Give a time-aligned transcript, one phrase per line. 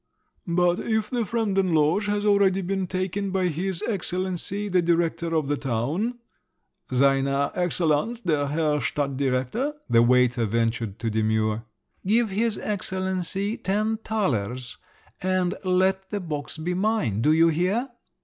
[0.47, 5.47] "But if the Fremden Loge has been already taken by his excellency, the director of
[5.47, 6.17] the town
[6.91, 11.65] (seine Excellenz der Herr Stadt Director)," the waiter ventured to demur.
[12.03, 14.77] "Give his excellency ten thalers,
[15.21, 17.21] and let the box be mine!
[17.21, 17.89] Do you hear!"